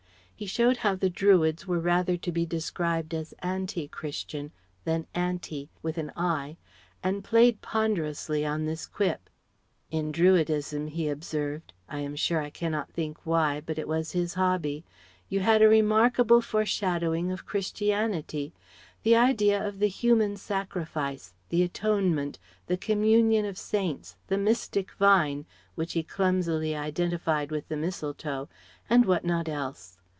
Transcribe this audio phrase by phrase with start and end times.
[0.33, 4.51] He showed how the Druids were rather to be described as Ante Christian
[4.85, 6.57] than Anti with an i;
[7.03, 9.29] and played ponderously on this quip.
[9.91, 14.33] In Druidism, he observed I am sure I cannot think why, but it was his
[14.33, 14.83] hobby
[15.29, 18.51] you had a remarkable foreshadowing of Christianity;
[19.03, 25.45] the idea of the human sacrifice, the Atonement, the Communion of Saints, the mystic Vine,
[25.75, 28.49] which he clumsily identified with the mistletoe,
[28.89, 29.99] and what not else.